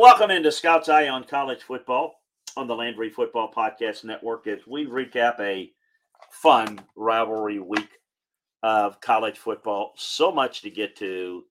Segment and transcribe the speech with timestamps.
[0.00, 2.20] Welcome into Scout's Eye on College Football
[2.56, 5.72] on the Landry Football Podcast Network as we recap a
[6.30, 7.90] fun rivalry week
[8.62, 9.94] of college football.
[9.96, 11.42] So much to get to.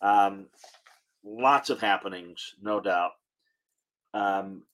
[0.00, 0.46] Um,
[1.22, 3.12] lots of happenings, no doubt.
[4.12, 4.64] Um,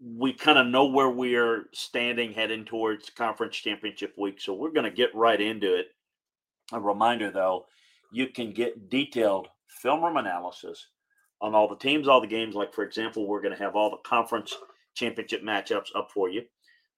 [0.00, 4.40] we kind of know where we're standing heading towards conference championship week.
[4.40, 5.88] So we're going to get right into it.
[6.72, 7.66] A reminder though,
[8.10, 9.48] you can get detailed
[9.82, 10.86] film room analysis
[11.44, 12.54] on all the teams, all the games.
[12.54, 14.56] Like, for example, we're going to have all the conference
[14.94, 16.42] championship matchups up for you.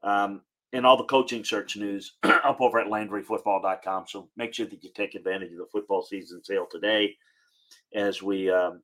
[0.05, 4.05] Um, and all the coaching search news up over at LandryFootball.com.
[4.07, 7.17] So make sure that you take advantage of the football season sale today
[7.93, 8.83] as we um,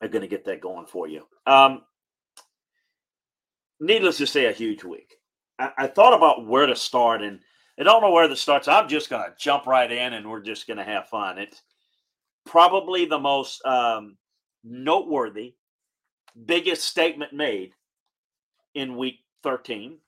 [0.00, 1.26] are going to get that going for you.
[1.46, 1.82] Um,
[3.80, 5.16] needless to say, a huge week.
[5.58, 7.40] I, thought about where to start, and
[7.78, 8.64] I don't know where to start.
[8.64, 11.36] So I'm just going to jump right in, and we're just going to have fun.
[11.38, 11.60] It's
[12.46, 14.16] probably the most um,
[14.64, 15.54] noteworthy,
[16.46, 17.72] biggest statement made
[18.74, 19.98] in week 13,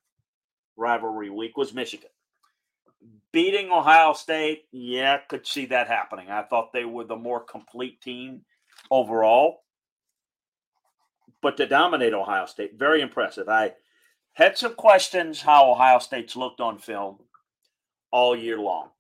[0.77, 2.11] rivalry week, was Michigan.
[3.33, 6.31] Beating Ohio State, yeah, could see that happening.
[6.31, 8.43] I thought they were the more complete team
[8.91, 9.63] overall.
[11.41, 13.49] But to dominate Ohio State, very impressive.
[13.49, 13.73] I
[14.35, 17.19] had some questions how Ohio State's looked on film
[18.13, 18.91] all year long.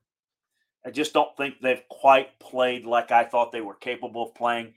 [0.85, 4.75] I just don't think they've quite played like I thought they were capable of playing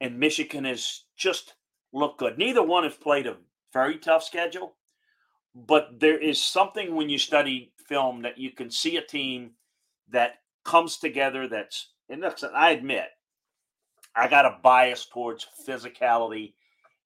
[0.00, 1.54] and Michigan has just
[1.92, 2.38] looked good.
[2.38, 3.36] Neither one have played a
[3.72, 4.76] very tough schedule,
[5.54, 9.50] but there is something when you study film that you can see a team
[10.10, 13.06] that comes together that's and that's I admit
[14.16, 16.54] I got a bias towards physicality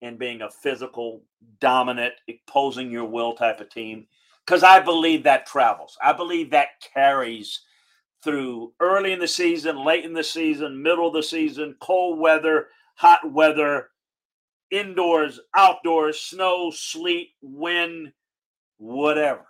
[0.01, 1.23] and being a physical,
[1.59, 4.07] dominant, opposing your will type of team
[4.45, 5.97] because I believe that travels.
[6.01, 7.61] I believe that carries
[8.23, 12.67] through early in the season, late in the season, middle of the season, cold weather,
[12.99, 13.87] hot weather,
[14.71, 18.11] indoors, outdoors, snow, sleet, wind,
[18.77, 19.45] whatever.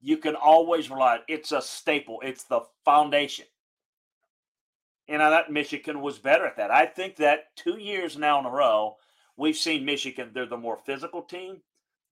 [0.00, 1.18] You can always rely.
[1.26, 2.20] It's a staple.
[2.22, 3.46] It's the foundation.
[5.08, 6.70] And I thought Michigan was better at that.
[6.70, 8.94] I think that two years now in a row,
[9.36, 10.30] we've seen Michigan.
[10.32, 11.56] They're the more physical team.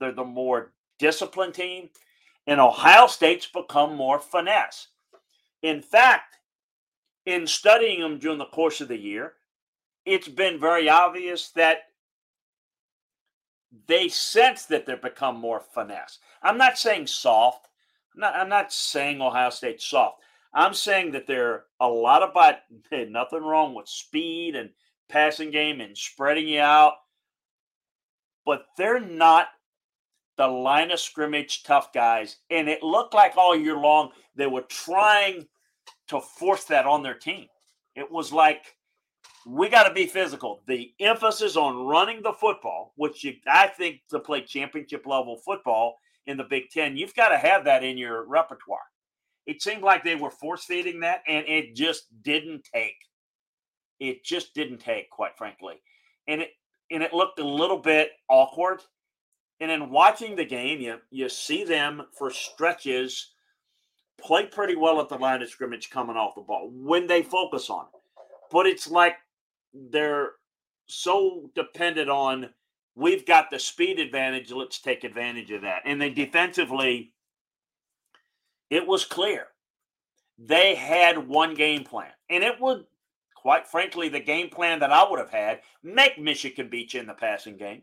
[0.01, 1.89] They're the more disciplined team.
[2.49, 4.89] And Ohio State's become more finesse.
[5.63, 6.39] In fact,
[7.27, 9.35] in studying them during the course of the year,
[10.05, 11.79] it's been very obvious that
[13.87, 16.19] they sense that they've become more finesse.
[16.43, 17.69] I'm not saying soft.
[18.15, 20.23] I'm not, I'm not saying Ohio State's soft.
[20.55, 22.57] I'm saying that they're a lot about
[22.93, 24.71] nothing wrong with speed and
[25.09, 26.95] passing game and spreading you out,
[28.45, 29.49] but they're not
[30.37, 32.37] the line of scrimmage tough guys.
[32.51, 35.47] And it looked like all year long they were trying
[36.09, 37.47] to force that on their team.
[37.95, 38.77] It was like
[39.47, 40.63] we got to be physical.
[40.67, 45.97] The emphasis on running the football, which you, I think to play championship level football
[46.27, 48.79] in the Big Ten, you've got to have that in your repertoire.
[49.47, 52.97] It seemed like they were force feeding that, and it just didn't take.
[53.99, 55.81] It just didn't take, quite frankly,
[56.29, 56.51] and it
[56.91, 58.81] and it looked a little bit awkward.
[59.61, 63.33] And in watching the game, you you see them for stretches
[64.21, 67.69] play pretty well at the line of scrimmage coming off the ball when they focus
[67.71, 68.01] on it.
[68.51, 69.17] But it's like
[69.73, 70.33] they're
[70.87, 72.51] so dependent on
[72.95, 74.51] we've got the speed advantage.
[74.51, 75.83] Let's take advantage of that.
[75.85, 77.13] And then defensively,
[78.71, 79.49] it was clear
[80.39, 82.85] they had one game plan, and it would,
[83.35, 87.07] quite frankly, the game plan that I would have had make Michigan beat you in
[87.07, 87.83] the passing game.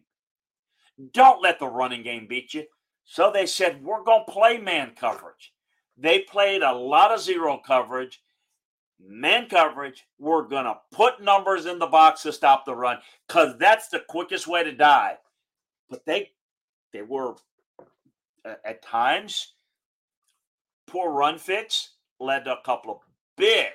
[1.13, 2.65] Don't let the running game beat you.
[3.05, 5.53] So they said, we're going to play man coverage.
[5.97, 8.21] They played a lot of zero coverage
[8.99, 10.05] man coverage.
[10.17, 14.03] We're going to put numbers in the box to stop the run because that's the
[14.07, 15.17] quickest way to die.
[15.89, 16.31] But they
[16.93, 17.35] they were
[18.45, 19.53] at times
[20.87, 22.99] poor run fits led to a couple of
[23.37, 23.69] big,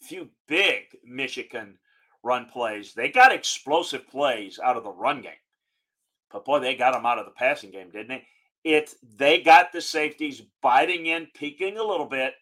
[0.00, 1.78] few big Michigan
[2.22, 2.92] run plays.
[2.92, 5.32] They got explosive plays out of the run game.
[6.32, 8.26] But boy, they got them out of the passing game, didn't they?
[8.64, 12.34] It they got the safeties biting in, peeking a little bit,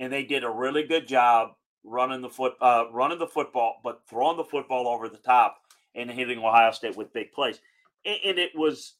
[0.00, 1.50] and they did a really good job
[1.84, 5.58] running the foot, uh, running the football, but throwing the football over the top
[5.94, 7.60] and hitting Ohio State with big plays.
[8.04, 8.94] And, and it was,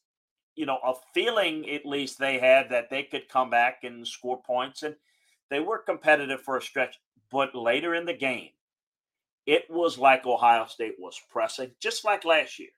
[0.55, 4.41] you know, a feeling at least they had that they could come back and score
[4.41, 4.95] points, and
[5.49, 6.97] they were competitive for a stretch.
[7.29, 8.49] But later in the game,
[9.45, 12.69] it was like Ohio State was pressing, just like last year,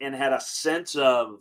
[0.00, 1.40] and had a sense of,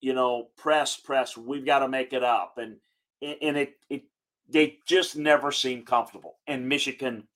[0.00, 1.36] you know, press, press.
[1.36, 2.76] We've got to make it up, and
[3.20, 4.04] and it it
[4.48, 6.36] they just never seem comfortable.
[6.46, 7.28] And Michigan,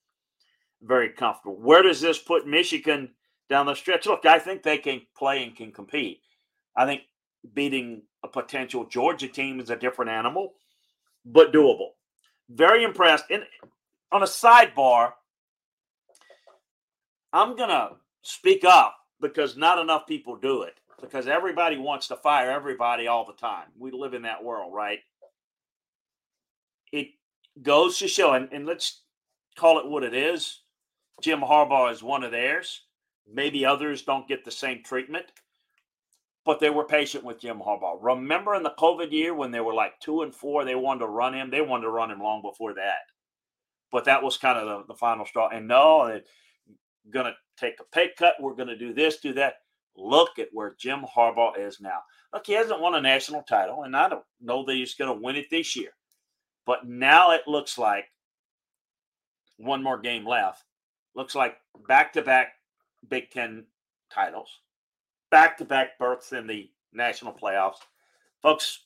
[0.81, 1.55] very comfortable.
[1.55, 3.11] Where does this put Michigan
[3.49, 4.05] down the stretch?
[4.05, 6.21] Look, I think they can play and can compete.
[6.75, 7.03] I think
[7.53, 10.53] beating a potential Georgia team is a different animal,
[11.25, 11.91] but doable.
[12.49, 13.25] Very impressed.
[13.29, 13.43] And
[14.11, 15.13] on a sidebar,
[17.31, 22.15] I'm going to speak up because not enough people do it because everybody wants to
[22.15, 23.67] fire everybody all the time.
[23.77, 24.99] We live in that world, right?
[26.93, 27.07] It
[27.63, 29.01] goes to show, and, and let's
[29.57, 30.61] call it what it is.
[31.21, 32.83] Jim Harbaugh is one of theirs.
[33.27, 35.25] Maybe others don't get the same treatment,
[36.45, 37.97] but they were patient with Jim Harbaugh.
[37.99, 41.07] Remember in the COVID year when they were like two and four, they wanted to
[41.07, 41.49] run him.
[41.49, 42.99] They wanted to run him long before that.
[43.91, 45.49] But that was kind of the, the final straw.
[45.49, 46.21] And no, they're
[47.09, 48.35] going to take a pay cut.
[48.39, 49.55] We're going to do this, do that.
[49.95, 52.01] Look at where Jim Harbaugh is now.
[52.33, 55.23] Look, he hasn't won a national title, and I don't know that he's going to
[55.23, 55.91] win it this year.
[56.65, 58.05] But now it looks like
[59.57, 60.63] one more game left.
[61.15, 61.57] Looks like
[61.87, 62.53] back to back
[63.09, 63.65] Big Ten
[64.11, 64.59] titles,
[65.29, 67.79] back to back berths in the national playoffs.
[68.41, 68.85] Folks,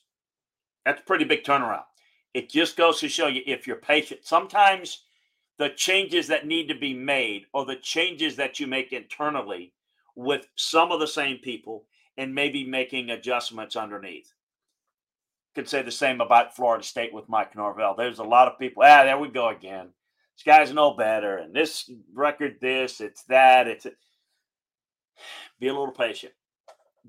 [0.84, 1.84] that's a pretty big turnaround.
[2.34, 4.20] It just goes to show you if you're patient.
[4.24, 5.04] Sometimes
[5.58, 9.72] the changes that need to be made or the changes that you make internally
[10.14, 11.84] with some of the same people
[12.16, 14.32] and maybe making adjustments underneath.
[15.54, 17.94] Could say the same about Florida State with Mike Norvell.
[17.96, 19.88] There's a lot of people, ah, there we go again.
[20.36, 23.86] These guys know better, and this record, this, it's that, it's.
[23.86, 23.92] A...
[25.58, 26.32] Be a little patient.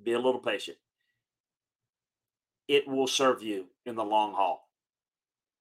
[0.03, 0.77] Be a little patient.
[2.67, 4.67] It will serve you in the long haul.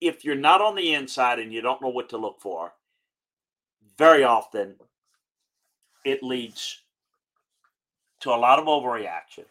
[0.01, 2.73] If you're not on the inside and you don't know what to look for,
[3.99, 4.77] very often
[6.05, 6.83] it leads
[8.21, 9.45] to a lot of overreaction.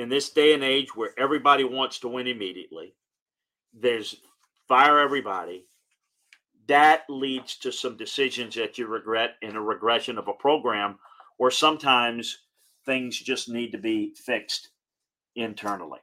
[0.00, 2.94] In this day and age where everybody wants to win immediately,
[3.74, 4.16] there's
[4.66, 5.66] fire everybody.
[6.68, 10.98] That leads to some decisions that you regret in a regression of a program
[11.36, 12.44] where sometimes
[12.86, 14.70] things just need to be fixed
[15.36, 16.00] internally.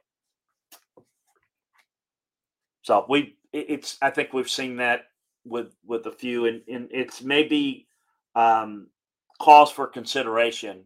[2.82, 5.06] So we it's I think we've seen that
[5.44, 7.88] with with a few and, and it's maybe
[8.36, 8.90] um,
[9.40, 10.84] cause for consideration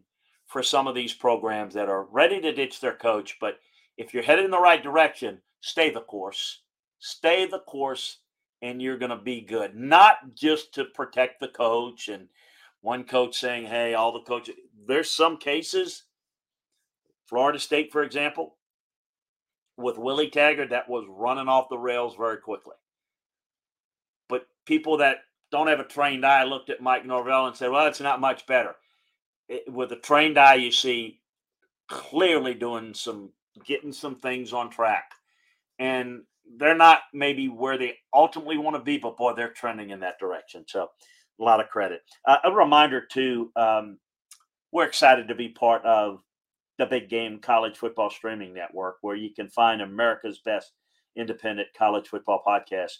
[0.53, 3.37] for some of these programs that are ready to ditch their coach.
[3.41, 3.55] But
[3.97, 6.61] if you're headed in the right direction, stay the course.
[6.99, 8.19] Stay the course,
[8.61, 9.75] and you're going to be good.
[9.75, 12.27] Not just to protect the coach and
[12.81, 14.53] one coach saying, hey, all the coaches.
[14.87, 16.03] There's some cases,
[17.25, 18.57] Florida State, for example,
[19.75, 22.75] with Willie Taggart, that was running off the rails very quickly.
[24.29, 25.17] But people that
[25.51, 28.45] don't have a trained eye looked at Mike Norvell and said, well, it's not much
[28.45, 28.75] better
[29.53, 31.19] it, with a trained eye, you see
[31.89, 33.31] clearly doing some
[33.65, 35.11] getting some things on track,
[35.79, 36.23] and
[36.57, 40.19] they're not maybe where they ultimately want to be, but boy, they're trending in that
[40.19, 40.65] direction.
[40.67, 40.89] So,
[41.39, 42.01] a lot of credit.
[42.27, 43.97] Uh, a reminder too, um,
[44.71, 46.21] we're excited to be part of
[46.77, 50.71] the Big Game College Football Streaming Network, where you can find America's best
[51.15, 52.93] independent college football podcast.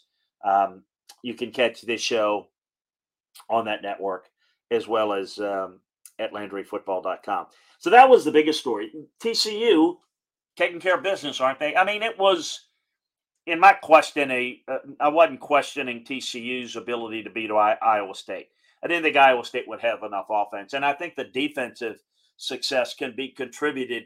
[0.45, 0.83] Um,
[1.23, 2.47] you can catch this show
[3.49, 4.27] on that network
[4.71, 5.79] as well as um,
[6.23, 7.47] at LandryFootball.com.
[7.79, 8.91] So that was the biggest story.
[9.21, 9.97] TCU
[10.55, 11.75] taking care of business, aren't they?
[11.75, 12.67] I mean, it was
[13.45, 14.31] in my question.
[14.31, 18.47] A uh, I wasn't questioning TCU's ability to beat Iowa State.
[18.83, 22.03] I didn't think Iowa State would have enough offense, and I think the defensive
[22.37, 24.03] success can be contributed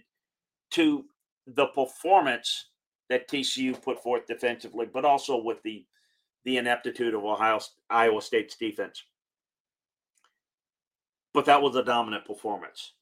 [0.72, 1.06] to
[1.46, 2.70] the performance
[3.10, 5.86] that TCU put forth defensively, but also with the
[6.46, 9.04] the ineptitude of Ohio Iowa State's defense
[11.38, 12.94] but that was a dominant performance.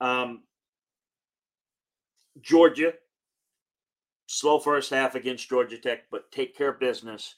[0.00, 0.44] Um,
[2.40, 2.92] Georgia,
[4.26, 7.34] slow first half against Georgia Tech, but take care of business.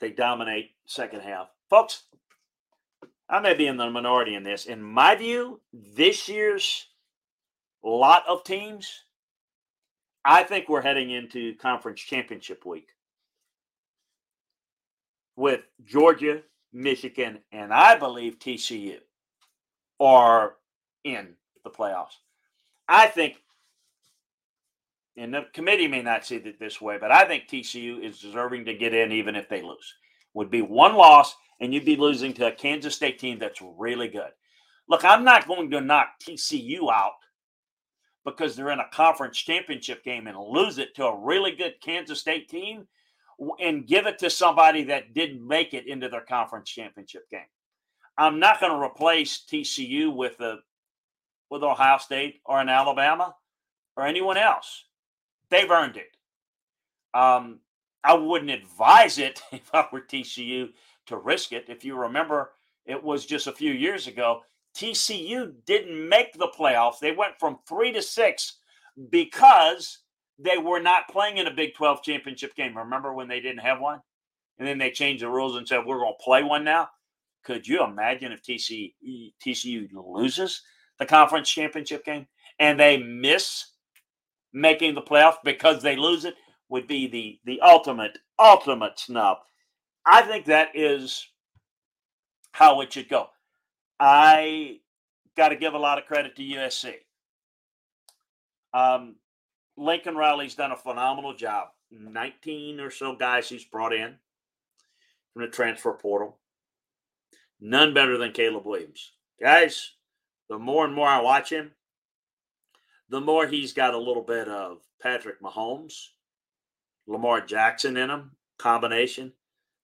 [0.00, 1.48] They dominate second half.
[1.68, 2.04] Folks,
[3.28, 4.64] I may be in the minority in this.
[4.64, 6.86] In my view, this year's
[7.84, 8.90] lot of teams,
[10.24, 12.86] I think we're heading into conference championship week
[15.36, 16.40] with Georgia,
[16.72, 18.98] Michigan, and I believe TCU
[19.98, 20.54] are
[21.04, 21.34] in
[21.64, 22.16] the playoffs.
[22.88, 23.36] I think,
[25.16, 28.64] and the committee may not see it this way, but I think TCU is deserving
[28.66, 29.94] to get in even if they lose.
[30.34, 34.08] Would be one loss, and you'd be losing to a Kansas State team that's really
[34.08, 34.30] good.
[34.88, 37.12] Look, I'm not going to knock TCU out
[38.24, 42.20] because they're in a conference championship game and lose it to a really good Kansas
[42.20, 42.86] State team
[43.58, 47.40] and give it to somebody that didn't make it into their conference championship game.
[48.18, 50.58] I'm not going to replace TCU with a
[51.50, 53.34] with Ohio State or an Alabama
[53.96, 54.84] or anyone else.
[55.50, 56.16] They've earned it.
[57.12, 57.60] Um,
[58.04, 60.68] I wouldn't advise it if I were TCU
[61.06, 61.64] to risk it.
[61.68, 62.52] If you remember
[62.86, 64.42] it was just a few years ago.
[64.74, 66.98] TCU didn't make the playoffs.
[66.98, 68.58] They went from three to six
[69.10, 69.99] because
[70.42, 72.76] they were not playing in a Big 12 championship game.
[72.76, 74.00] Remember when they didn't have one?
[74.58, 76.88] And then they changed the rules and said, we're going to play one now.
[77.44, 78.92] Could you imagine if TCU,
[79.44, 80.62] TCU loses
[80.98, 82.26] the conference championship game
[82.58, 83.64] and they miss
[84.52, 86.34] making the playoff because they lose it?
[86.68, 89.38] Would be the the ultimate ultimate snub.
[90.06, 91.26] I think that is
[92.52, 93.26] how it should go.
[93.98, 94.78] I
[95.36, 96.94] got to give a lot of credit to USC.
[98.72, 99.16] Um,
[99.76, 101.68] Lincoln Riley's done a phenomenal job.
[101.90, 104.14] 19 or so guys he's brought in
[105.32, 106.38] from the transfer portal.
[107.60, 109.12] None better than Caleb Williams.
[109.40, 109.92] Guys,
[110.48, 111.72] the more and more I watch him,
[113.08, 116.08] the more he's got a little bit of Patrick Mahomes,
[117.06, 119.32] Lamar Jackson in him, combination.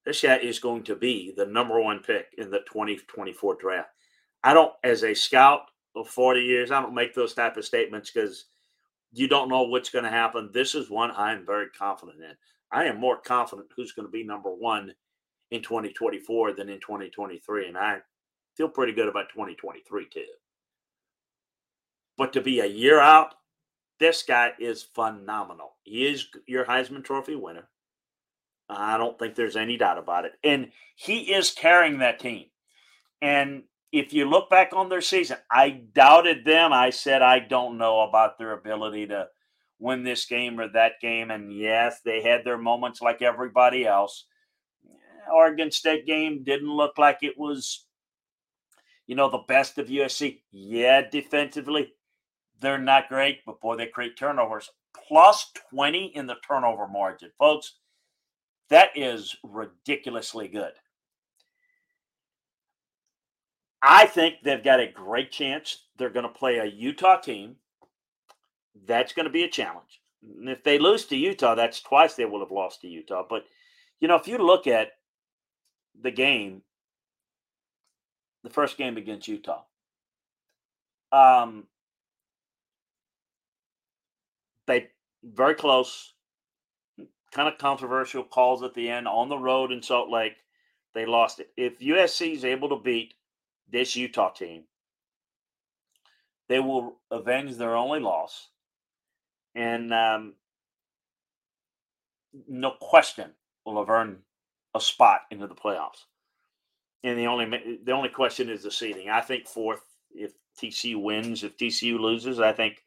[0.04, 3.88] This guy is going to be the number one pick in the 2024 draft.
[4.44, 5.62] I don't, as a scout
[5.96, 8.44] of 40 years, I don't make those type of statements because
[9.16, 10.50] you don't know what's going to happen.
[10.52, 12.36] This is one I'm very confident in.
[12.70, 14.92] I am more confident who's going to be number one
[15.50, 17.68] in 2024 than in 2023.
[17.68, 17.98] And I
[18.56, 20.24] feel pretty good about 2023 too.
[22.18, 23.34] But to be a year out,
[23.98, 25.76] this guy is phenomenal.
[25.84, 27.68] He is your Heisman Trophy winner.
[28.68, 30.32] I don't think there's any doubt about it.
[30.44, 32.46] And he is carrying that team.
[33.22, 33.62] And
[33.98, 36.72] if you look back on their season, I doubted them.
[36.72, 39.28] I said, I don't know about their ability to
[39.78, 41.30] win this game or that game.
[41.30, 44.26] And yes, they had their moments like everybody else.
[45.32, 47.86] Oregon State game didn't look like it was,
[49.06, 50.42] you know, the best of USC.
[50.52, 51.94] Yeah, defensively,
[52.60, 54.70] they're not great, but boy, they create turnovers.
[55.08, 57.30] Plus 20 in the turnover margin.
[57.38, 57.78] Folks,
[58.68, 60.72] that is ridiculously good.
[63.88, 65.84] I think they've got a great chance.
[65.96, 67.54] They're going to play a Utah team.
[68.84, 70.00] That's going to be a challenge.
[70.22, 73.24] And if they lose to Utah, that's twice they will have lost to Utah.
[73.30, 73.44] But,
[74.00, 74.88] you know, if you look at
[76.02, 76.62] the game,
[78.42, 79.62] the first game against Utah,
[81.12, 81.68] um,
[84.66, 84.88] they
[85.22, 86.14] very close,
[87.30, 90.38] kind of controversial calls at the end on the road in Salt Lake.
[90.92, 91.52] They lost it.
[91.56, 93.14] If USC is able to beat
[93.70, 94.64] this Utah team,
[96.48, 98.48] they will avenge their only loss.
[99.54, 100.34] And um,
[102.48, 103.30] no question
[103.64, 104.18] will have earned
[104.74, 106.04] a spot into the playoffs.
[107.02, 109.08] And the only the only question is the seeding.
[109.08, 111.44] I think fourth if TCU wins.
[111.44, 112.82] If TCU loses, I think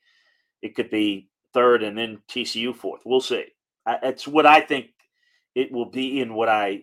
[0.61, 3.01] it could be third and then TCU fourth.
[3.05, 3.45] We'll see.
[3.87, 4.87] It's what I think
[5.55, 6.81] it will be and what I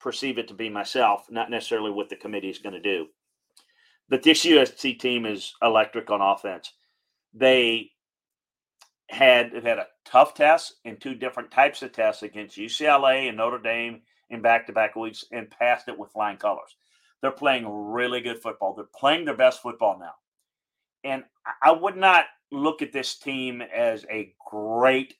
[0.00, 3.06] perceive it to be myself, not necessarily what the committee is going to do.
[4.08, 6.72] But this USC team is electric on offense.
[7.34, 7.90] They
[9.10, 13.58] had had a tough test and two different types of tests against UCLA and Notre
[13.58, 16.76] Dame in back-to-back weeks and passed it with flying colors.
[17.20, 18.74] They're playing really good football.
[18.74, 20.12] They're playing their best football now.
[21.04, 21.24] And
[21.62, 25.14] I would not look at this team as a great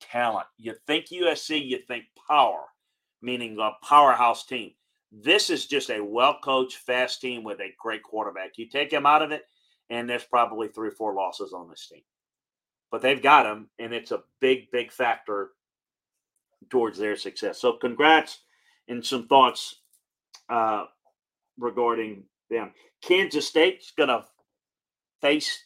[0.00, 0.46] talent.
[0.58, 2.64] You think USC, you think power,
[3.22, 4.72] meaning a powerhouse team.
[5.12, 8.52] This is just a well coached, fast team with a great quarterback.
[8.56, 9.44] You take him out of it,
[9.90, 12.02] and there's probably three or four losses on this team.
[12.90, 15.50] But they've got him, and it's a big, big factor
[16.70, 17.60] towards their success.
[17.60, 18.40] So, congrats
[18.88, 19.80] and some thoughts
[20.48, 20.84] uh,
[21.58, 22.72] regarding them.
[23.02, 24.24] Kansas State's going to
[25.20, 25.62] face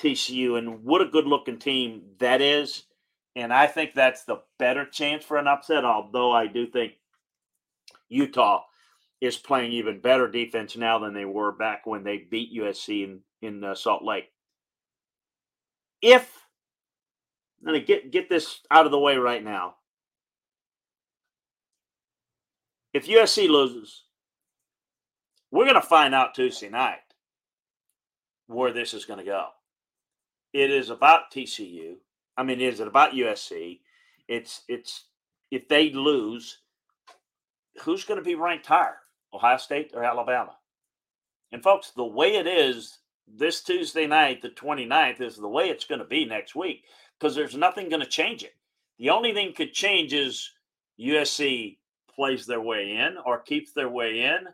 [0.00, 2.84] TCU, and what a good looking team that is.
[3.36, 6.94] And I think that's the better chance for an upset, although I do think
[8.08, 8.62] Utah
[9.20, 13.20] is playing even better defense now than they were back when they beat USC in,
[13.42, 14.32] in uh, Salt Lake.
[16.00, 16.46] If,
[17.62, 19.74] let me get, get this out of the way right now.
[22.94, 24.04] If USC loses,
[25.50, 27.00] we're going to find out Tuesday night
[28.46, 29.48] where this is going to go.
[30.54, 31.96] It is about TCU.
[32.36, 33.80] I mean, is it about USC?
[34.28, 35.04] It's it's
[35.50, 36.58] if they lose,
[37.82, 38.98] who's going to be ranked higher,
[39.32, 40.56] Ohio State or Alabama?
[41.52, 45.84] And folks, the way it is this Tuesday night, the 29th, is the way it's
[45.84, 46.84] going to be next week
[47.18, 48.54] because there's nothing going to change it.
[48.98, 50.50] The only thing could change is
[51.00, 51.78] USC
[52.14, 54.48] plays their way in or keeps their way in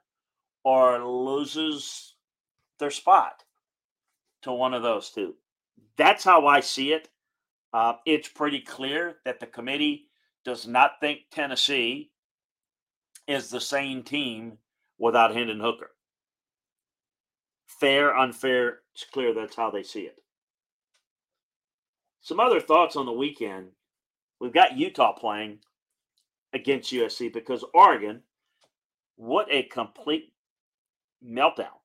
[0.64, 2.14] or loses
[2.78, 3.44] their spot
[4.42, 5.34] to one of those two.
[5.96, 7.08] That's how I see it.
[7.72, 10.08] Uh, it's pretty clear that the committee
[10.44, 12.10] does not think Tennessee
[13.26, 14.58] is the same team
[14.98, 15.90] without Hendon Hooker.
[17.66, 20.16] Fair, unfair, it's clear that's how they see it.
[22.20, 23.68] Some other thoughts on the weekend.
[24.40, 25.58] We've got Utah playing
[26.52, 28.22] against USC because Oregon,
[29.16, 30.32] what a complete
[31.24, 31.78] meltdown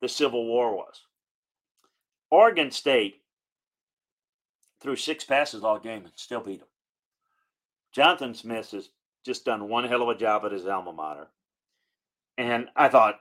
[0.00, 1.02] the Civil War was.
[2.30, 3.19] Oregon State
[4.80, 6.68] threw six passes all game and still beat them.
[7.92, 8.90] Jonathan Smith has
[9.24, 11.28] just done one hell of a job at his alma mater.
[12.38, 13.20] And I thought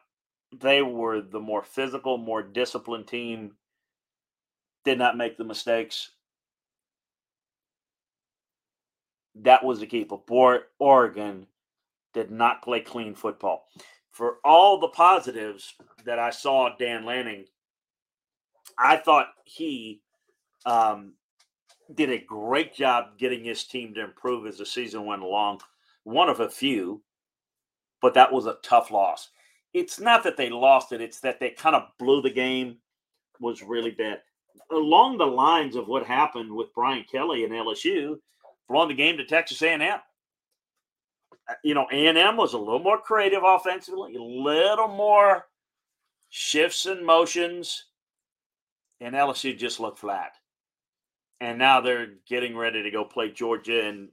[0.58, 3.56] they were the more physical, more disciplined team,
[4.86, 6.12] did not make the mistakes.
[9.36, 10.06] That was the key.
[10.06, 10.22] But
[10.80, 11.48] Oregon
[12.14, 13.66] did not play clean football.
[14.12, 15.76] For all the positives
[16.06, 17.46] that I saw Dan Lanning,
[18.78, 20.02] I thought he
[20.66, 21.14] um,
[21.96, 25.62] did a great job getting his team to improve as the season went along.
[26.04, 27.02] One of a few,
[28.02, 29.30] but that was a tough loss.
[29.74, 32.78] It's not that they lost it; it's that they kind of blew the game.
[33.40, 34.22] Was really bad.
[34.72, 38.18] Along the lines of what happened with Brian Kelly and LSU,
[38.68, 39.82] blowing the game to Texas A&M.
[39.82, 45.46] Uh, you know, A&M was a little more creative offensively, a little more
[46.30, 47.86] shifts and motions,
[49.00, 50.34] and LSU just looked flat
[51.42, 54.10] and now they're getting ready to go play Georgia and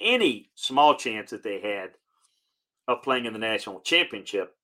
[0.00, 1.90] any small chance that they had
[2.88, 4.54] of playing in the national championship.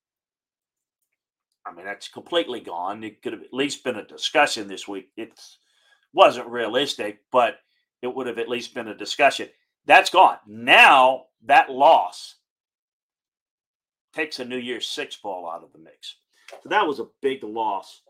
[1.64, 3.04] I mean, that's completely gone.
[3.04, 5.10] It could have at least been a discussion this week.
[5.16, 5.40] It
[6.12, 7.58] wasn't realistic, but
[8.02, 9.48] it would have at least been a discussion.
[9.86, 10.38] That's gone.
[10.46, 12.36] Now that loss
[14.12, 16.16] takes a New Year's Six ball out of the mix.
[16.62, 18.02] So that was a big loss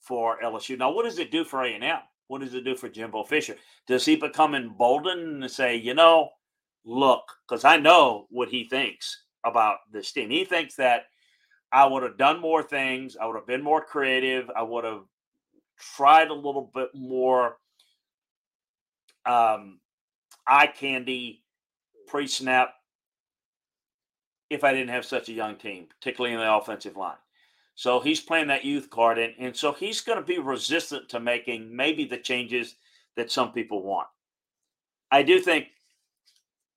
[0.00, 0.78] for LSU.
[0.78, 1.98] Now, what does it do for A&M?
[2.28, 3.56] What does it do for Jimbo Fisher?
[3.86, 6.30] Does he become emboldened and say, you know,
[6.84, 10.30] look, because I know what he thinks about this team.
[10.30, 11.04] He thinks that
[11.72, 15.02] I would have done more things, I would have been more creative, I would have
[15.78, 17.58] tried a little bit more
[19.24, 19.80] um,
[20.46, 21.42] eye candy
[22.06, 22.74] pre snap
[24.48, 27.16] if I didn't have such a young team, particularly in the offensive line.
[27.76, 31.20] So he's playing that youth card, and, and so he's going to be resistant to
[31.20, 32.74] making maybe the changes
[33.16, 34.08] that some people want.
[35.10, 35.66] I do think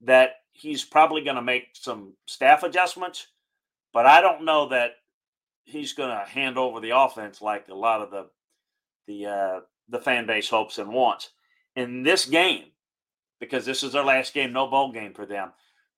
[0.01, 3.27] that he's probably going to make some staff adjustments,
[3.93, 4.91] but I don't know that
[5.63, 8.27] he's going to hand over the offense like a lot of the
[9.07, 11.29] the uh, the fan base hopes and wants.
[11.77, 12.65] In this game,
[13.39, 15.53] because this is their last game, no bowl game for them.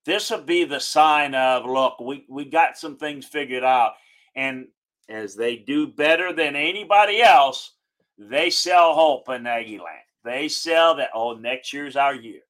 [0.05, 3.93] This will be the sign of look, we we got some things figured out,
[4.35, 4.67] and
[5.09, 7.73] as they do better than anybody else,
[8.17, 9.99] they sell hope in Aggie land.
[10.23, 12.41] They sell that, oh, next year's our year.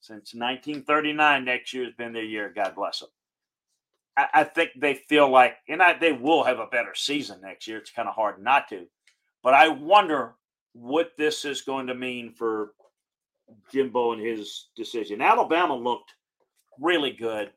[0.00, 2.52] Since 1939, next year has been their year.
[2.54, 3.08] God bless them.
[4.16, 7.66] I, I think they feel like, and I, they will have a better season next
[7.66, 7.78] year.
[7.78, 8.86] It's kind of hard not to.
[9.42, 10.34] But I wonder
[10.72, 12.74] what this is going to mean for
[13.72, 15.20] Jimbo and his decision.
[15.20, 16.14] Alabama looked
[16.80, 17.50] really good,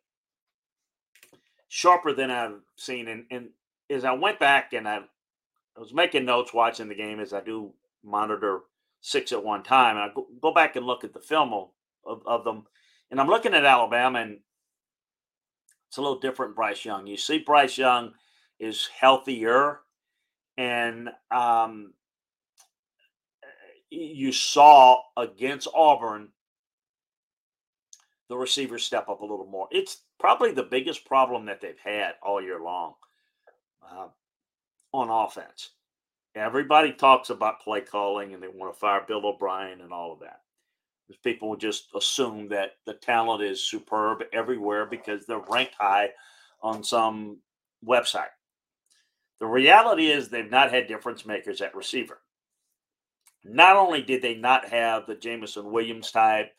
[1.68, 3.08] sharper than I've seen.
[3.08, 3.50] And, and
[3.90, 7.42] is I went back and I, I was making notes watching the game as I
[7.42, 8.62] do monitor
[9.02, 9.98] six at one time.
[9.98, 11.70] And I go, go back and look at the film of,
[12.06, 12.66] of, of, them.
[13.12, 14.40] And I'm looking at Alabama and
[15.88, 17.08] it's a little different Bryce Young.
[17.08, 18.14] You see Bryce Young
[18.60, 19.80] is healthier
[20.58, 21.94] and um,
[23.90, 26.30] you saw against Auburn
[28.28, 29.68] the receivers step up a little more.
[29.70, 32.96] It's probably the biggest problem that they've had all year long
[33.92, 34.08] uh,
[34.94, 35.72] on offense.
[36.36, 40.20] Everybody talks about play calling and they want to fire Bill O'Brien and all of
[40.20, 40.42] that.
[41.08, 46.10] Because people just assume that the talent is superb everywhere because they're ranked high
[46.62, 47.38] on some
[47.86, 48.34] website.
[49.40, 52.20] The reality is they've not had difference makers at receiver.
[53.44, 56.52] Not only did they not have the Jameson Williams type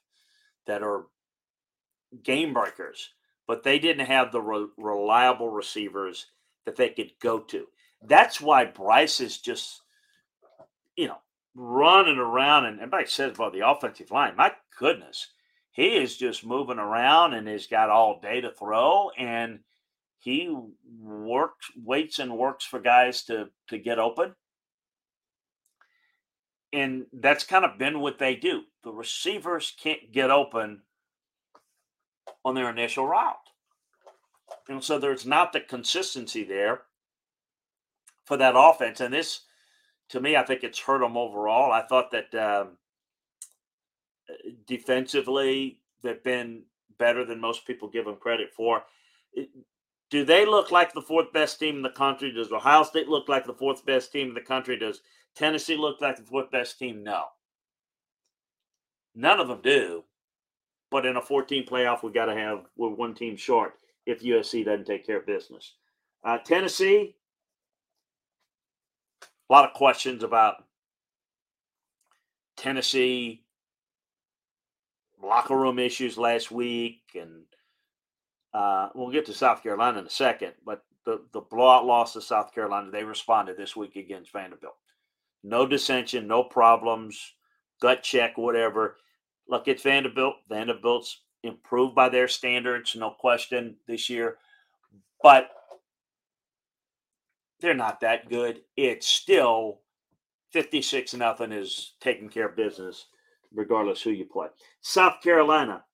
[0.66, 1.06] that are
[2.22, 3.10] game breakers,
[3.46, 6.26] but they didn't have the re- reliable receivers
[6.66, 7.66] that they could go to.
[8.02, 9.80] That's why Bryce is just,
[10.96, 11.18] you know,
[11.54, 12.66] running around.
[12.66, 14.36] And everybody says about the offensive line.
[14.36, 15.28] My goodness,
[15.72, 19.10] he is just moving around and has got all day to throw.
[19.16, 19.60] And
[20.18, 20.54] he
[21.00, 24.34] works, waits and works for guys to to get open.
[26.72, 28.62] And that's kind of been what they do.
[28.84, 30.82] The receivers can't get open
[32.44, 33.36] on their initial route.
[34.68, 36.82] And so there's not the consistency there
[38.24, 39.00] for that offense.
[39.00, 39.42] And this,
[40.10, 41.72] to me, I think it's hurt them overall.
[41.72, 42.76] I thought that um,
[44.66, 46.62] defensively, they've been
[46.98, 48.82] better than most people give them credit for.
[50.10, 52.32] Do they look like the fourth best team in the country?
[52.32, 54.78] Does Ohio State look like the fourth best team in the country?
[54.78, 55.00] Does
[55.34, 57.04] Tennessee look like the fourth best team?
[57.04, 57.24] No.
[59.14, 60.04] None of them do.
[60.90, 63.74] But in a 14 playoff, we got to have we're one team short
[64.06, 65.74] if USC doesn't take care of business.
[66.24, 67.16] Uh, Tennessee,
[69.22, 70.64] a lot of questions about
[72.56, 73.44] Tennessee
[75.22, 77.42] locker room issues last week, and
[78.54, 80.52] uh, we'll get to South Carolina in a second.
[80.64, 84.76] But the the blowout loss to South Carolina, they responded this week against Vanderbilt.
[85.44, 87.34] No dissension, no problems,
[87.80, 88.96] gut check, whatever.
[89.48, 90.36] Look, it's Vanderbilt.
[90.48, 94.38] Vanderbilt's improved by their standards, no question, this year.
[95.22, 95.50] But
[97.60, 98.62] they're not that good.
[98.76, 99.80] It's still
[100.52, 103.06] 56 nothing is taking care of business,
[103.54, 104.48] regardless who you play.
[104.80, 105.84] South Carolina,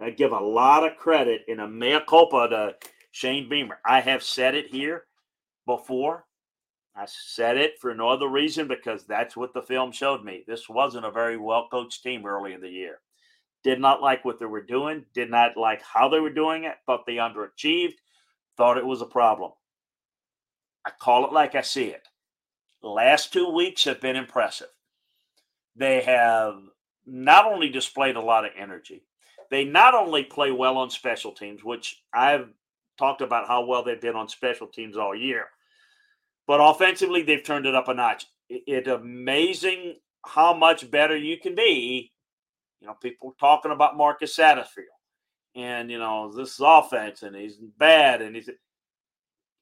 [0.00, 2.74] I give a lot of credit in a mea culpa to
[3.12, 3.78] Shane Beamer.
[3.84, 5.04] I have said it here
[5.66, 6.24] before.
[6.96, 10.44] I said it for no other reason because that's what the film showed me.
[10.46, 13.00] This wasn't a very well coached team early in the year.
[13.62, 16.76] Did not like what they were doing, did not like how they were doing it,
[16.86, 17.94] thought they underachieved,
[18.56, 19.52] thought it was a problem.
[20.84, 22.08] I call it like I see it.
[22.82, 24.68] Last two weeks have been impressive.
[25.76, 26.54] They have
[27.06, 29.02] not only displayed a lot of energy,
[29.50, 32.48] they not only play well on special teams, which I've
[32.98, 35.46] talked about how well they've been on special teams all year,
[36.46, 38.26] but offensively, they've turned it up a notch.
[38.48, 42.12] It's amazing how much better you can be.
[42.80, 44.96] You know, people talking about Marcus Satterfield
[45.54, 48.48] and, you know, this is offense and he's bad and he's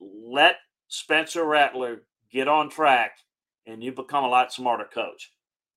[0.00, 0.56] let
[0.88, 3.18] Spencer Rattler get on track,
[3.66, 5.32] and you become a lot smarter coach.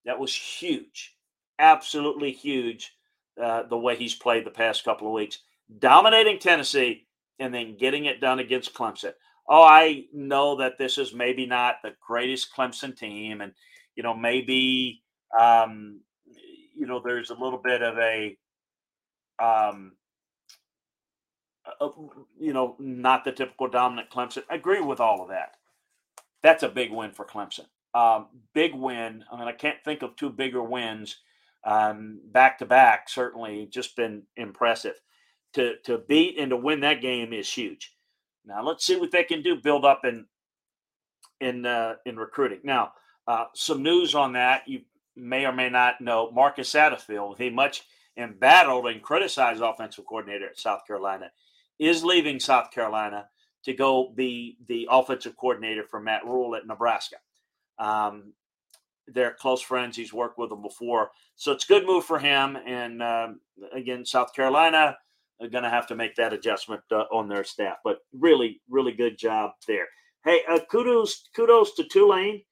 [0.05, 1.15] That was huge,
[1.59, 2.93] absolutely huge.
[3.41, 5.39] Uh, the way he's played the past couple of weeks,
[5.79, 7.07] dominating Tennessee
[7.39, 9.13] and then getting it done against Clemson.
[9.47, 13.53] Oh, I know that this is maybe not the greatest Clemson team, and
[13.95, 15.01] you know maybe
[15.39, 16.01] um,
[16.99, 18.37] there's a little bit of a
[19.39, 19.93] um,
[22.39, 24.43] you know, not the typical dominant Clemson.
[24.49, 25.55] I agree with all of that.
[26.43, 27.65] That's a big win for Clemson.
[27.93, 29.23] Um, big win.
[29.31, 31.17] I mean, I can't think of two bigger wins
[31.63, 33.09] um, back to back.
[33.09, 34.95] Certainly, just been impressive.
[35.53, 37.93] To to beat and to win that game is huge.
[38.45, 39.57] Now let's see what they can do.
[39.61, 40.25] Build up in
[41.41, 42.61] in uh, in recruiting.
[42.63, 42.93] Now,
[43.27, 44.67] uh, some news on that.
[44.67, 44.81] You
[45.15, 47.37] may or may not know Marcus Satterfield.
[47.37, 47.83] He much
[48.17, 51.31] embattled and criticized offensive coordinator at South Carolina
[51.79, 53.27] is leaving South Carolina
[53.63, 57.17] to go be the offensive coordinator for Matt Rhule at Nebraska.
[57.79, 58.33] Um,
[59.07, 59.97] they're close friends.
[59.97, 62.57] He's worked with them before, so it's a good move for him.
[62.65, 63.39] And um,
[63.73, 64.97] again, South Carolina
[65.41, 68.91] are going to have to make that adjustment uh, on their staff, but really, really
[68.91, 69.87] good job there.
[70.23, 72.43] Hey, uh, kudos, kudos to Tulane,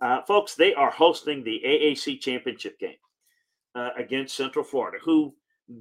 [0.00, 0.54] uh, folks.
[0.54, 2.96] They are hosting the AAC championship game
[3.74, 5.34] uh, against Central Florida, who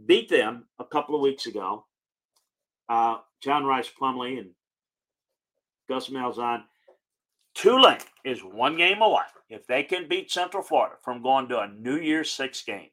[0.06, 1.86] beat them a couple of weeks ago
[2.90, 4.52] uh, John Rhys Plumlee and
[5.88, 6.64] Gus Malzahn.
[7.54, 9.24] Tulane is one game away.
[9.50, 12.90] If they can beat Central Florida from going to a New Year's Six game,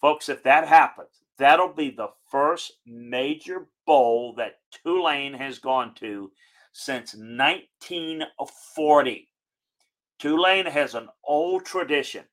[0.00, 6.30] folks, if that happens, that'll be the first major bowl that Tulane has gone to
[6.72, 9.28] since 1940.
[10.18, 12.24] Tulane has an old tradition,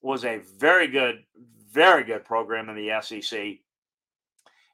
[0.00, 1.24] was a very good,
[1.70, 3.58] very good program in the SEC.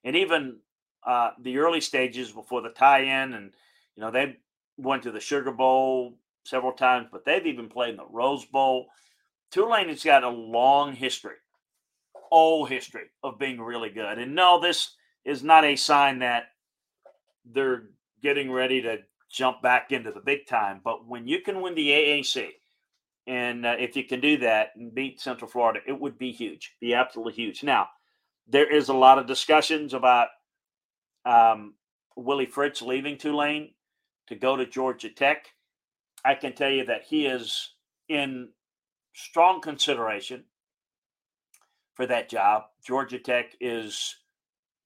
[0.04, 0.58] And even
[1.06, 3.52] uh, the early stages before the tie-in, and
[3.96, 4.36] you know they
[4.76, 8.86] went to the Sugar Bowl several times, but they've even played in the Rose Bowl.
[9.50, 11.36] Tulane has got a long history,
[12.30, 14.18] old history of being really good.
[14.18, 16.44] And no, this is not a sign that
[17.44, 17.84] they're
[18.22, 18.98] getting ready to
[19.32, 20.80] jump back into the big time.
[20.84, 22.48] But when you can win the AAC,
[23.26, 26.76] and uh, if you can do that and beat Central Florida, it would be huge,
[26.80, 27.62] be absolutely huge.
[27.62, 27.88] Now,
[28.48, 30.28] there is a lot of discussions about
[31.24, 31.74] um,
[32.16, 33.70] Willie Fritz leaving Tulane
[34.28, 35.46] to go to Georgia Tech,
[36.24, 37.74] I can tell you that he is
[38.08, 38.48] in
[39.14, 40.44] strong consideration
[41.94, 42.64] for that job.
[42.84, 44.16] Georgia Tech is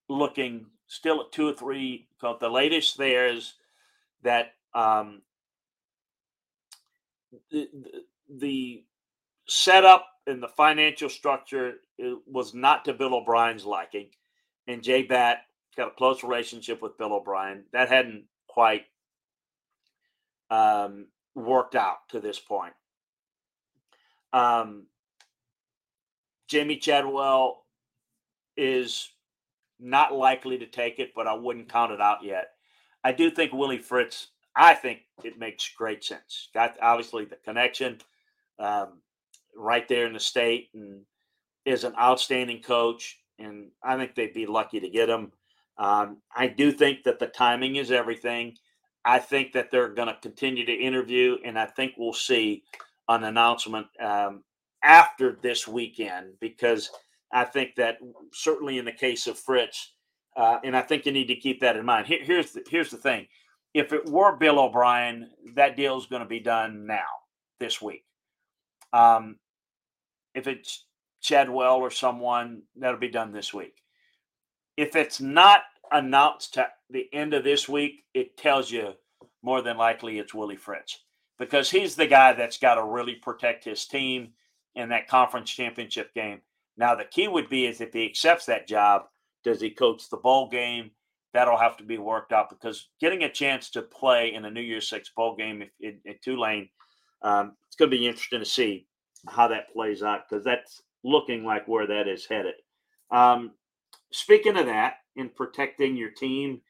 [0.09, 2.09] looking still at two or three.
[2.21, 3.55] The latest there is
[4.23, 5.23] that um,
[7.51, 7.69] the,
[8.29, 8.85] the
[9.47, 11.75] setup and the financial structure
[12.27, 14.09] was not to Bill O'Brien's liking,
[14.67, 15.39] and J Batt
[15.77, 17.65] got a close relationship with Bill O'Brien.
[17.73, 18.85] That hadn't quite
[20.51, 22.73] um, worked out to this point.
[24.33, 24.87] Um,
[26.51, 27.65] Jamey Chadwell
[28.57, 29.11] is
[29.79, 32.56] not likely to take it, but I wouldn't count it out yet.
[33.07, 34.33] I do think Willie Fritz.
[34.57, 36.49] I think it makes great sense.
[36.53, 37.99] Got obviously the connection
[38.59, 38.95] um,
[39.57, 41.03] right there in the state, and
[41.65, 43.17] is an outstanding coach.
[43.39, 45.31] And I think they'd be lucky to get him.
[45.79, 48.57] Um, I do think that the timing is everything.
[49.05, 52.65] I think that they're going to continue to interview, and I think we'll see
[53.09, 54.43] an announcement um,
[54.83, 56.91] after this weekend because
[57.33, 57.99] I think that
[58.33, 59.93] certainly in the case of Fritz,
[60.37, 62.07] uh, and I think you need to keep that in mind.
[62.07, 63.27] Here, here's the, here's the thing:
[63.75, 67.07] if it were Bill O'Brien, that deal is going to be done now
[67.59, 68.05] this week.
[68.93, 69.37] Um,
[70.35, 70.85] if it's
[71.23, 73.83] Chadwell or someone, that'll be done this week.
[74.77, 78.93] If it's not announced to the end of this week, it tells you
[79.43, 81.01] more than likely it's Willie Fritz
[81.39, 84.33] because he's the guy that's got to really protect his team
[84.75, 86.41] in that conference championship game.
[86.77, 89.03] Now, the key would be is if he accepts that job,
[89.47, 90.91] does he coach the bowl game?
[91.33, 94.61] That'll have to be worked out because getting a chance to play in a New
[94.61, 96.69] Year's Six bowl game in Tulane,
[97.23, 98.87] um, it's going to be interesting to see
[99.29, 102.55] how that plays out because that's looking like where that is headed.
[103.13, 103.53] Um,
[104.13, 106.61] speaking of that, in protecting your team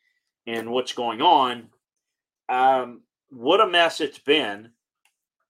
[0.46, 1.68] and what's going on,
[2.50, 4.70] um, what a mess it's been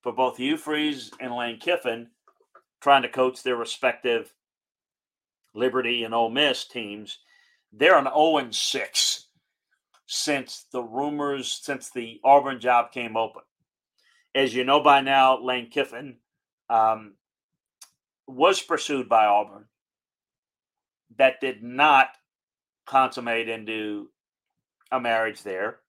[0.01, 2.07] for both Hugh Freeze and Lane Kiffin
[2.81, 4.33] trying to coach their respective
[5.57, 7.19] Liberty and Ole Miss teams.
[7.73, 9.27] They're an 0 6
[10.05, 13.41] since the rumors, since the Auburn job came open.
[14.33, 16.17] As you know by now, Lane Kiffin
[16.69, 17.15] um,
[18.27, 19.65] was pursued by Auburn.
[21.17, 22.09] That did not
[22.85, 24.09] consummate into
[24.91, 25.79] a marriage there.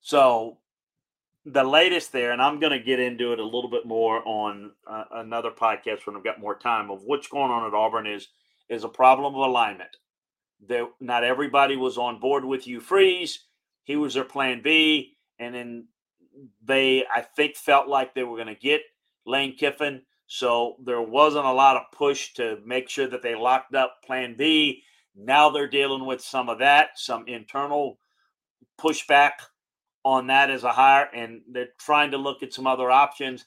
[0.00, 0.58] So
[1.46, 4.72] the latest there, and I'm going to get into it a little bit more on
[4.86, 8.28] uh, another podcast when I've got more time of what's going on at Auburn is
[8.68, 9.96] is a problem of alignment.
[10.66, 13.46] There, not everybody was on board with Hugh Freeze.
[13.84, 15.88] He was their plan B, and then
[16.62, 18.82] they, I think, felt like they were going to get
[19.26, 20.02] Lane Kiffin.
[20.26, 24.36] So there wasn't a lot of push to make sure that they locked up plan
[24.36, 24.84] B.
[25.16, 27.98] Now they're dealing with some of that, some internal
[28.80, 29.32] pushback
[30.04, 33.44] on that as a hire, and they're trying to look at some other options.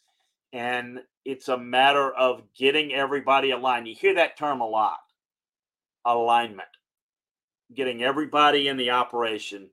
[0.51, 3.87] And it's a matter of getting everybody aligned.
[3.87, 4.99] You hear that term a lot
[6.05, 6.67] alignment,
[7.73, 9.69] getting everybody in the operation.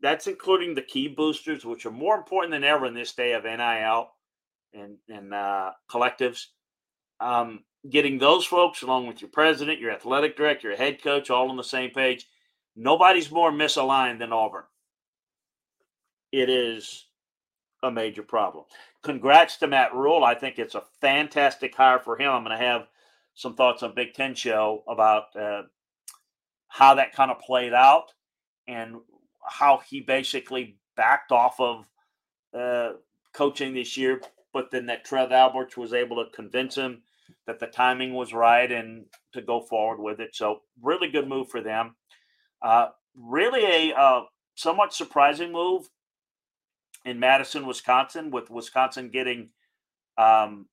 [0.00, 3.44] That's including the key boosters, which are more important than ever in this day of
[3.44, 4.10] NIL
[4.74, 6.46] and, and uh, collectives.
[7.20, 11.48] Um, getting those folks, along with your president, your athletic director, your head coach, all
[11.48, 12.26] on the same page.
[12.76, 14.64] Nobody's more misaligned than Auburn
[16.32, 17.06] it is
[17.82, 18.64] a major problem.
[19.02, 20.24] Congrats to Matt Rhule.
[20.24, 22.30] I think it's a fantastic hire for him.
[22.30, 22.88] I'm going to have
[23.34, 25.62] some thoughts on Big Ten show about uh,
[26.66, 28.12] how that kind of played out
[28.66, 28.96] and
[29.44, 31.86] how he basically backed off of
[32.52, 32.94] uh,
[33.32, 34.20] coaching this year,
[34.52, 37.02] but then that Trev Alberts was able to convince him
[37.46, 40.34] that the timing was right and to go forward with it.
[40.34, 41.94] So really good move for them.
[42.60, 44.22] Uh, really a uh,
[44.56, 45.88] somewhat surprising move
[47.04, 49.50] in Madison, Wisconsin, with Wisconsin getting,
[50.16, 50.66] um,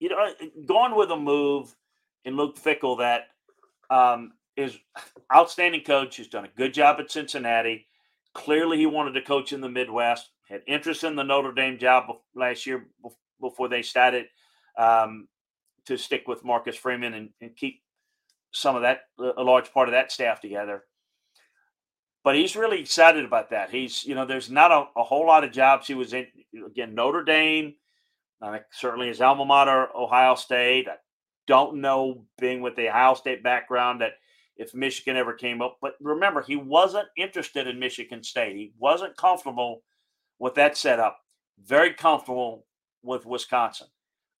[0.00, 0.28] you know,
[0.66, 1.74] going with a move
[2.24, 3.28] in Luke Fickell that
[3.90, 4.76] um, is
[5.34, 6.16] outstanding coach.
[6.16, 7.86] He's done a good job at Cincinnati.
[8.34, 10.30] Clearly, he wanted to coach in the Midwest.
[10.48, 12.86] Had interest in the Notre Dame job last year
[13.40, 14.26] before they started
[14.78, 15.28] um,
[15.86, 17.82] to stick with Marcus Freeman and, and keep
[18.52, 20.84] some of that, a large part of that staff together
[22.26, 23.70] but he's really excited about that.
[23.70, 25.86] He's, you know, there's not a, a whole lot of jobs.
[25.86, 26.26] He was in
[26.66, 27.74] again Notre Dame,
[28.42, 30.88] I certainly his alma mater, Ohio State.
[30.88, 30.96] I
[31.46, 34.14] don't know, being with the Ohio State background, that
[34.56, 35.78] if Michigan ever came up.
[35.80, 38.56] But remember, he wasn't interested in Michigan State.
[38.56, 39.84] He wasn't comfortable
[40.40, 41.20] with that setup.
[41.64, 42.66] Very comfortable
[43.04, 43.86] with Wisconsin.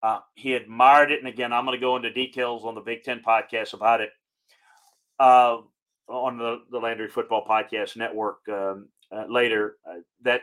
[0.02, 3.04] Uh, he admired it, and again, I'm going to go into details on the Big
[3.04, 4.10] Ten podcast about it.
[5.20, 5.58] Uh,
[6.08, 10.42] on the, the Landry Football Podcast Network um, uh, later uh, that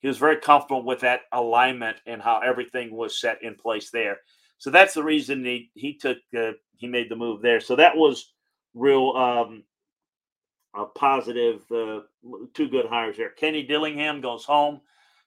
[0.00, 4.18] he was very comfortable with that alignment and how everything was set in place there.
[4.58, 7.60] So that's the reason he he took uh, he made the move there.
[7.60, 8.32] So that was
[8.74, 9.64] real um,
[10.74, 11.62] a positive.
[11.70, 12.00] Uh,
[12.54, 13.30] two good hires there.
[13.30, 14.80] Kenny Dillingham goes home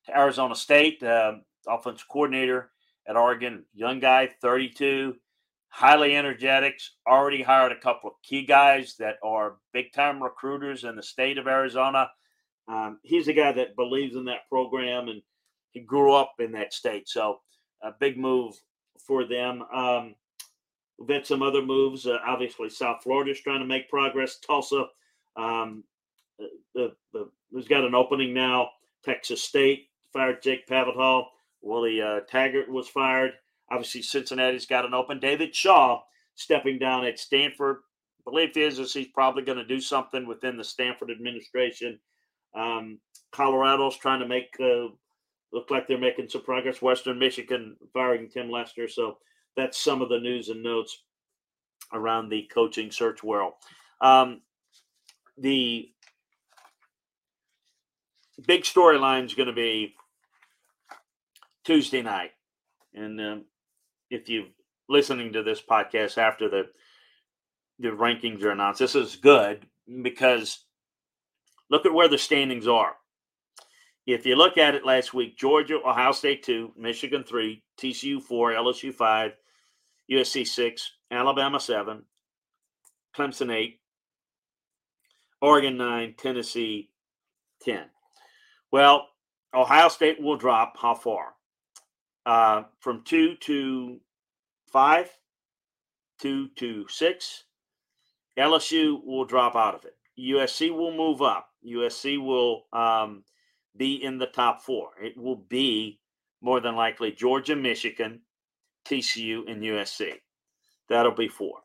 [0.06, 1.34] to Arizona State, uh,
[1.68, 2.72] offensive coordinator
[3.08, 5.16] at Oregon, young guy, 32
[5.70, 10.96] highly energetic, already hired a couple of key guys that are big time recruiters in
[10.96, 12.10] the state of Arizona.
[12.68, 15.22] Um, he's a guy that believes in that program and
[15.72, 17.08] he grew up in that state.
[17.08, 17.40] So
[17.82, 18.56] a big move
[19.00, 19.64] for them.
[19.74, 20.16] Um,
[20.98, 22.08] We've had some other moves.
[22.08, 24.38] Uh, obviously, South Florida is trying to make progress.
[24.38, 24.88] Tulsa
[25.36, 25.84] um,
[26.74, 28.70] the, the, has got an opening now.
[29.06, 31.26] Texas State fired Jake Spavital.
[31.62, 33.34] Willie uh, Taggart was fired.
[33.72, 35.20] Obviously, Cincinnati's got an open.
[35.20, 36.02] David Shaw
[36.36, 37.78] stepping down at Stanford.
[38.24, 42.00] Belief is, is he's probably going to do something within the Stanford administration.
[42.56, 43.00] Um,
[43.32, 44.88] Colorado's trying to make uh,
[45.52, 46.82] look like they're making some progress.
[46.82, 48.88] Western Michigan firing Tim Lester.
[48.88, 49.18] So
[49.56, 51.04] that's some of the news and notes
[51.94, 53.54] around the coaching search world.
[54.02, 54.42] Um,
[55.38, 55.90] the
[58.46, 59.96] big storyline is going to be
[61.64, 62.32] Tuesday night,
[62.94, 63.46] and um,
[64.10, 64.46] if you're
[64.90, 66.70] listening to this podcast after the
[67.80, 69.68] the rankings are announced, this is good
[70.02, 70.66] because
[71.70, 72.96] look at where the standings are.
[74.08, 78.52] If you look at it last week, Georgia, Ohio State two, Michigan three, TCU four,
[78.52, 79.34] LSU five,
[80.10, 82.04] USC six, Alabama seven,
[83.16, 83.80] Clemson eight,
[85.42, 86.90] Oregon nine, Tennessee
[87.62, 87.86] ten.
[88.72, 89.08] Well,
[89.54, 91.34] Ohio State will drop how far?
[92.28, 94.02] Uh, from two to
[94.70, 95.10] five,
[96.20, 97.46] two to six.
[98.38, 99.96] LSU will drop out of it.
[100.20, 101.52] USC will move up.
[101.66, 103.24] USC will um,
[103.78, 104.90] be in the top four.
[105.02, 106.02] It will be
[106.42, 108.20] more than likely Georgia, Michigan,
[108.86, 110.16] TCU, and USC.
[110.90, 111.60] That'll be four.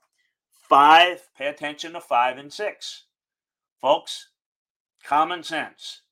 [0.68, 3.06] Five, pay attention to five and six.
[3.80, 4.28] Folks,
[5.04, 6.02] common sense.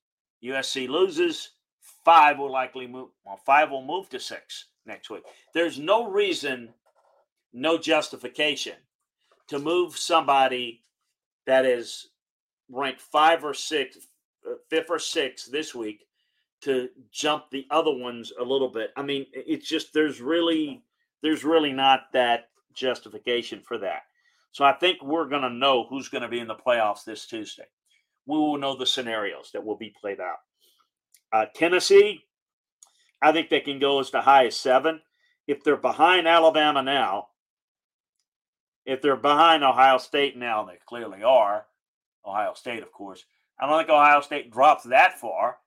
[0.42, 1.52] USC loses,
[2.10, 3.10] five will likely move.
[3.24, 5.22] Well, five will move to six next week.
[5.54, 6.70] There's no reason,
[7.52, 8.74] no justification
[9.46, 10.82] to move somebody
[11.46, 12.08] that is
[12.68, 13.96] ranked five or six,
[14.44, 16.00] uh, fifth or sixth this week
[16.62, 18.90] to jump the other ones a little bit.
[18.96, 20.82] I mean, it's just there's really
[21.22, 24.02] there's really not that justification for that.
[24.50, 27.26] So I think we're going to know who's going to be in the playoffs this
[27.26, 27.66] Tuesday
[28.26, 30.38] we will know the scenarios that will be played out.
[31.32, 32.24] Uh, Tennessee,
[33.22, 35.00] I think they can go as high as seven.
[35.46, 37.28] If they're behind Alabama now,
[38.86, 41.66] if they're behind Ohio State now, they clearly are.
[42.26, 43.24] Ohio State, of course.
[43.58, 45.58] I don't think Ohio State drops that far.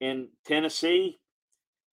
[0.00, 1.20] In Tennessee,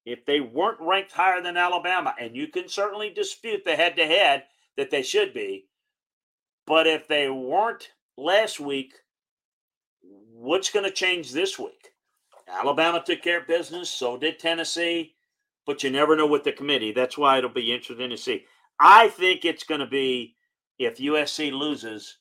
[0.06, 4.06] if they weren't ranked higher than Alabama, and you can certainly dispute the head to
[4.06, 4.44] head
[4.78, 5.68] that they should be,
[6.66, 8.94] but if they weren't last week,
[10.02, 11.92] what's going to change this week?
[12.48, 15.16] Alabama took care of business, so did Tennessee,
[15.66, 16.92] but you never know with the committee.
[16.92, 18.46] That's why it'll be interesting to see.
[18.80, 20.36] I think it's going to be
[20.80, 22.18] if USC loses,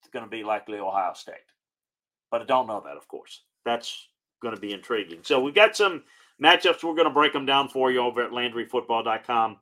[0.00, 1.34] it's going to be likely Ohio State.
[2.30, 3.42] But I don't know that, of course.
[3.64, 4.08] That's
[4.42, 5.20] going to be intriguing.
[5.22, 6.02] So we've got some
[6.42, 6.82] matchups.
[6.82, 9.58] We're going to break them down for you over at LandryFootball.com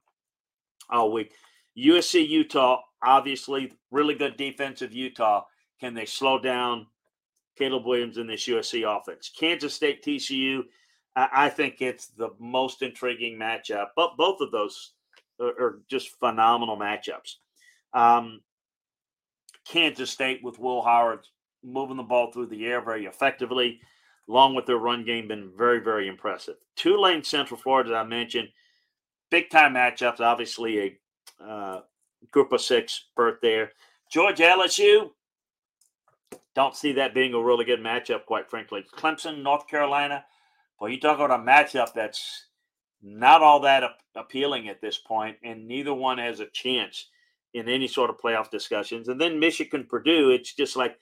[0.90, 1.32] all week.
[1.76, 5.44] USC Utah, obviously, really good defensive Utah.
[5.80, 6.86] Can they slow down
[7.56, 9.30] Caleb Williams in this USC offense?
[9.38, 10.62] Kansas State TCU,
[11.14, 13.88] I, think it's the most intriguing matchup.
[13.96, 14.92] But both of those
[15.40, 17.36] are, are just phenomenal matchups.
[17.92, 18.40] Um,
[19.66, 21.26] Kansas State with Will Howard
[21.62, 23.80] moving the ball through the air very effectively,
[24.28, 26.56] along with their run game, been very, very impressive.
[26.76, 28.48] Tulane Central Florida, as I mentioned,
[29.30, 30.20] big time matchups.
[30.20, 30.78] Obviously,
[31.40, 31.80] a uh,
[32.30, 33.72] group of six berth there.
[34.10, 35.10] Georgia LSU,
[36.54, 38.84] don't see that being a really good matchup, quite frankly.
[38.94, 40.24] Clemson, North Carolina.
[40.80, 42.46] Well, you talk about a matchup that's
[43.02, 43.84] not all that
[44.14, 47.08] appealing at this point, and neither one has a chance
[47.54, 49.08] in any sort of playoff discussions.
[49.08, 50.30] And then Michigan, Purdue.
[50.30, 50.96] It's just like,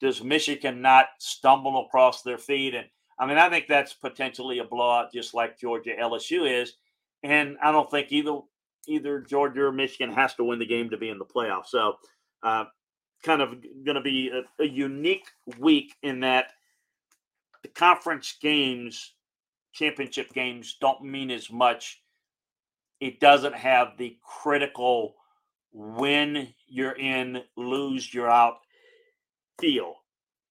[0.00, 2.74] does Michigan not stumble across their feet?
[2.74, 2.86] And
[3.18, 6.74] I mean, I think that's potentially a blowout, just like Georgia LSU is.
[7.22, 8.38] And I don't think either
[8.86, 11.66] either Georgia or Michigan has to win the game to be in the playoffs.
[11.68, 11.94] So
[12.42, 12.64] uh,
[13.24, 15.26] kind of going to be a, a, unique
[15.58, 16.52] week in that
[17.62, 19.14] the conference games,
[19.72, 22.02] championship games, don't mean as much.
[23.00, 25.16] It doesn't have the critical
[25.72, 28.58] win you're in, lose you're out
[29.60, 29.96] feel.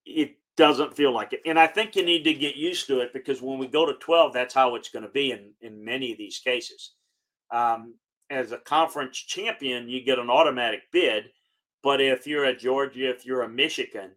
[0.05, 1.41] It doesn't feel like it.
[1.45, 3.93] And I think you need to get used to it because when we go to
[3.93, 6.93] 12, that's how it's going to be in, in many of these cases.
[7.51, 7.95] Um,
[8.29, 11.25] as a conference champion, you get an automatic bid
[11.85, 14.09] but if you're a Georgia, if you're a Michigan,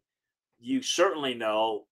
[0.58, 1.84] you certainly know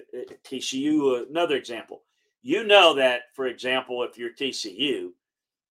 [0.00, 1.28] uh, TCU.
[1.30, 2.02] Another example,
[2.42, 5.10] you know that, for example, if you're TCU,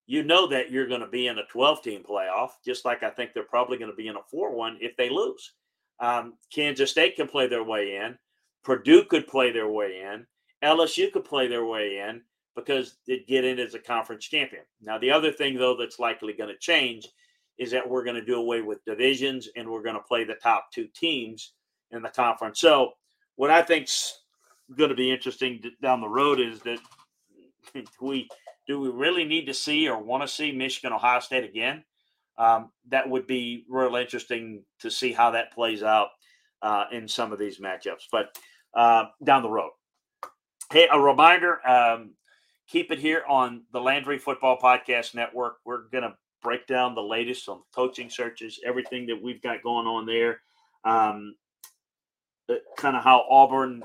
[0.08, 3.10] you know that you're going to be in a 12 team playoff, just like I
[3.10, 5.52] think they're probably going to be in a 4 1 if they lose.
[6.00, 8.18] Um, Kansas State can play their way in,
[8.64, 10.26] Purdue could play their way in,
[10.64, 12.22] LSU could play their way in,
[12.56, 14.64] because they'd get in as a conference champion.
[14.82, 17.06] Now, the other thing, though, that's likely going to change
[17.60, 20.36] is that we're going to do away with divisions and we're going to play the
[20.36, 21.54] top two teams
[21.92, 22.60] in the conference.
[22.60, 22.94] So,
[23.36, 24.22] what I think's
[24.76, 26.80] going to be interesting down the road is that
[28.02, 28.28] we
[28.66, 31.84] do we really need to see or want to see Michigan Ohio State again?
[32.38, 36.10] Um, that would be real interesting to see how that plays out
[36.62, 38.06] uh, in some of these matchups.
[38.12, 38.38] But
[38.74, 39.72] uh, down the road,
[40.72, 42.12] hey, a reminder: um,
[42.68, 45.58] keep it here on the Landry Football Podcast Network.
[45.66, 49.88] We're going to break down the latest on coaching searches, everything that we've got going
[49.88, 50.42] on there.
[50.84, 51.36] Um,
[52.50, 53.84] uh, kind of how Auburn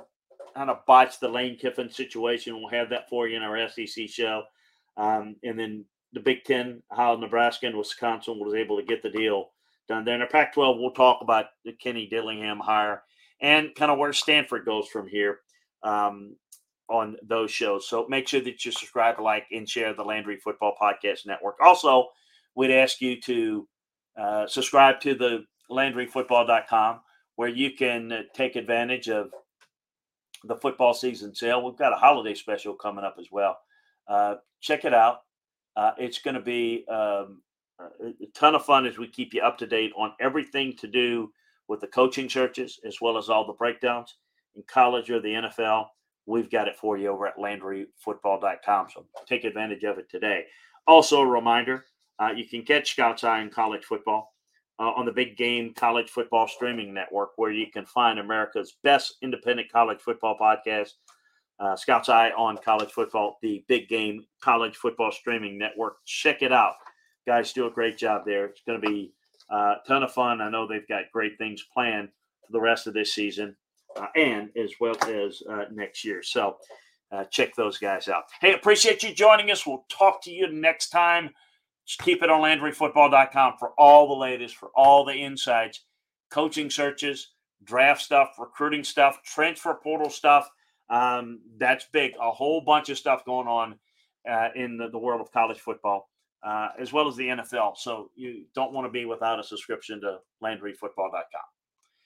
[0.55, 2.57] kind of botched the Lane Kiffin situation.
[2.57, 4.45] We'll have that for you in our SEC show.
[4.97, 9.11] Um, and then the Big Ten, how Nebraska and Wisconsin was able to get the
[9.11, 9.51] deal
[9.89, 10.15] done there.
[10.15, 13.03] In the Pac 12, we'll talk about the Kenny Dillingham hire
[13.41, 15.41] and kind of where Stanford goes from here
[15.83, 16.37] um,
[16.89, 17.89] on those shows.
[17.89, 21.57] So make sure that you subscribe, like, and share the Landry Football Podcast Network.
[21.61, 22.09] Also,
[22.55, 23.69] we'd ask you to
[24.19, 27.01] uh, subscribe to the LandryFootball.com
[27.37, 29.31] where you can uh, take advantage of
[30.45, 31.65] the football season sale.
[31.65, 33.59] We've got a holiday special coming up as well.
[34.09, 35.21] Uh, check it out.
[35.77, 37.43] Uh, it's going to be um,
[37.81, 41.33] a ton of fun as we keep you up to date on everything to do
[41.67, 44.17] with the coaching searches as well as all the breakdowns
[44.55, 45.87] in college or the NFL.
[46.27, 48.87] We've got it for you over at LandryFootball.com.
[48.95, 50.45] So take advantage of it today.
[50.87, 51.87] Also, a reminder
[52.21, 54.35] uh, you can catch Scout's Eye in college football
[54.79, 59.17] uh, on the Big Game College Football Streaming Network, where you can find America's best
[59.23, 60.91] independent college football podcast.
[61.61, 65.97] Uh, Scout's Eye on college football, the Big Game College Football Streaming Network.
[66.05, 66.75] Check it out.
[67.27, 68.47] Guys do a great job there.
[68.47, 69.13] It's going to be
[69.53, 70.41] uh, a ton of fun.
[70.41, 72.09] I know they've got great things planned
[72.45, 73.57] for the rest of this season
[73.97, 76.23] uh, and as well as uh, next year.
[76.23, 76.59] So
[77.31, 78.25] check those guys out.
[78.41, 79.65] Hey, appreciate you joining us.
[79.65, 81.31] We'll talk to you next time.
[81.87, 85.81] Just keep it on LandryFootball.com for all the latest, for all the insights,
[86.31, 87.33] coaching searches,
[87.63, 90.49] draft stuff, recruiting stuff, transfer portal stuff.
[90.91, 92.13] Um, that's big.
[92.21, 93.79] A whole bunch of stuff going on
[94.31, 96.11] uh, in the, the, world of college football,
[96.43, 97.77] uh, as well as the NFL.
[97.77, 101.43] So you don't want to be without a subscription to LandryFootball.com.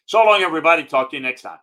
[0.07, 0.85] So long, everybody.
[0.85, 1.59] Talk to you next time.